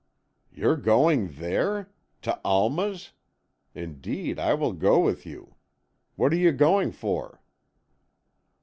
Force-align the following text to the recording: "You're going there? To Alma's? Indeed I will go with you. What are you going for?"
"You're 0.51 0.77
going 0.77 1.33
there? 1.33 1.91
To 2.23 2.41
Alma's? 2.43 3.11
Indeed 3.75 4.39
I 4.39 4.55
will 4.55 4.73
go 4.73 4.99
with 4.99 5.27
you. 5.27 5.53
What 6.15 6.33
are 6.33 6.37
you 6.39 6.51
going 6.51 6.91
for?" 6.91 7.39